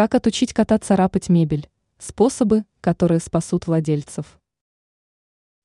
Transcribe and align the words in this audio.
Как 0.00 0.14
отучить 0.14 0.54
кота 0.54 0.78
царапать 0.78 1.28
мебель? 1.28 1.68
Способы, 1.98 2.64
которые 2.80 3.20
спасут 3.20 3.66
владельцев. 3.66 4.40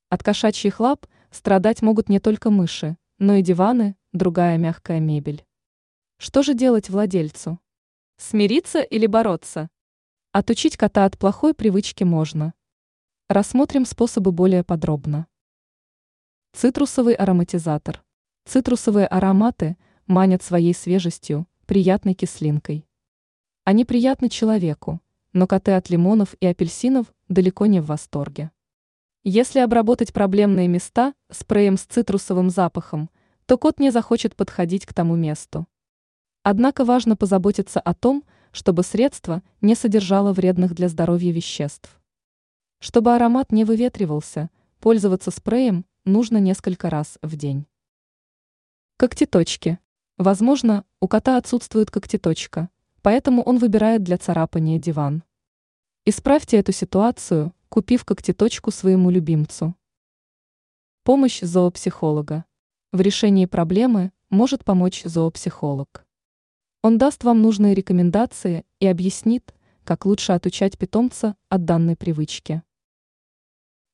От 0.10 0.24
кошачьих 0.24 0.82
лап 0.82 1.08
страдать 1.32 1.82
могут 1.82 2.10
не 2.10 2.20
только 2.20 2.50
мыши, 2.50 2.98
но 3.18 3.36
и 3.36 3.42
диваны, 3.42 3.96
другая 4.12 4.58
мягкая 4.58 5.00
мебель. 5.00 5.46
Что 6.18 6.44
же 6.44 6.54
делать 6.54 6.90
владельцу? 6.90 7.62
Смириться 8.18 8.82
или 8.82 9.08
бороться? 9.08 9.70
Отучить 10.34 10.76
кота 10.76 11.06
от 11.06 11.18
плохой 11.18 11.54
привычки 11.54 12.04
можно. 12.04 12.54
Рассмотрим 13.30 13.86
способы 13.86 14.34
более 14.34 14.66
подробно. 14.66 15.28
Цитрусовый 16.52 17.14
ароматизатор. 17.14 18.04
Цитрусовые 18.44 19.08
ароматы 19.08 19.78
манят 20.08 20.44
своей 20.44 20.74
свежестью, 20.74 21.48
приятной 21.68 22.16
кислинкой. 22.16 22.86
Они 23.66 23.84
приятны 23.84 24.30
человеку, 24.30 25.02
но 25.34 25.48
коты 25.48 25.72
от 25.72 25.90
лимонов 25.90 26.36
и 26.40 26.46
апельсинов 26.46 27.12
далеко 27.30 27.66
не 27.66 27.80
в 27.80 27.88
восторге. 27.88 28.52
Если 29.24 29.58
обработать 29.58 30.14
проблемные 30.14 30.68
места 30.68 31.16
спреем 31.32 31.76
с 31.76 31.82
цитрусовым 31.82 32.52
запахом, 32.52 33.10
то 33.48 33.58
кот 33.58 33.80
не 33.80 33.90
захочет 33.90 34.36
подходить 34.36 34.86
к 34.86 34.94
тому 34.94 35.16
месту. 35.16 35.66
Однако 36.44 36.86
важно 36.86 37.16
позаботиться 37.16 37.80
о 37.80 37.96
том, 37.96 38.24
чтобы 38.52 38.84
средство 38.84 39.42
не 39.62 39.74
содержало 39.74 40.32
вредных 40.32 40.76
для 40.76 40.88
здоровья 40.88 41.32
веществ. 41.32 42.00
Чтобы 42.78 43.16
аромат 43.16 43.52
не 43.52 43.66
выветривался, 43.66 44.52
пользоваться 44.80 45.32
спреем 45.32 45.86
нужно 46.04 46.38
несколько 46.38 46.92
раз 46.92 47.18
в 47.24 47.36
день. 47.36 47.66
Когтеточки. 48.98 49.80
Возможно, 50.18 50.86
у 51.00 51.08
кота 51.08 51.38
отсутствует 51.38 51.90
когтеточка, 51.90 52.70
поэтому 53.06 53.44
он 53.44 53.60
выбирает 53.60 54.02
для 54.02 54.18
царапания 54.18 54.80
диван. 54.80 55.22
Исправьте 56.06 56.58
эту 56.58 56.72
ситуацию, 56.72 57.54
купив 57.70 58.04
когтеточку 58.04 58.72
своему 58.72 59.12
любимцу. 59.12 59.76
Помощь 61.04 61.42
зоопсихолога. 61.42 62.46
В 62.92 63.02
решении 63.02 63.46
проблемы 63.46 64.12
может 64.32 64.66
помочь 64.66 65.04
зоопсихолог. 65.04 66.04
Он 66.82 66.98
даст 66.98 67.24
вам 67.24 67.44
нужные 67.44 67.76
рекомендации 67.76 68.66
и 68.80 68.88
объяснит, 68.88 69.54
как 69.84 70.08
лучше 70.08 70.32
отучать 70.32 70.76
питомца 70.76 71.36
от 71.48 71.64
данной 71.64 71.96
привычки. 71.96 72.64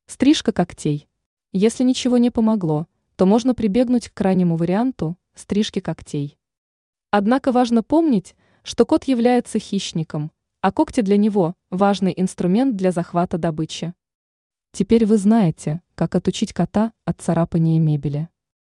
Стрижка 0.06 0.54
когтей. 0.54 1.10
Если 1.52 1.84
ничего 1.84 2.18
не 2.18 2.30
помогло, 2.32 2.88
то 3.18 3.26
можно 3.26 3.54
прибегнуть 3.56 4.08
к 4.08 4.14
крайнему 4.14 4.56
варианту– 4.56 5.18
стрижки 5.36 5.82
когтей. 5.82 6.38
Однако 7.10 7.52
важно 7.52 7.84
помнить, 7.84 8.36
что 8.64 8.86
кот 8.86 9.06
является 9.06 9.60
хищником, 9.60 10.32
а 10.62 10.72
когти 10.72 11.02
для 11.02 11.18
него– 11.18 11.56
важный 11.70 12.14
инструмент 12.16 12.76
для 12.76 12.92
захвата 12.92 13.38
добычи. 13.38 13.94
Теперь 14.72 15.06
вы 15.06 15.18
знаете, 15.18 15.82
как 15.96 16.16
отучить 16.16 16.54
кота 16.54 16.94
от 17.06 17.20
царапания 17.20 17.80
мебели. 17.80 18.30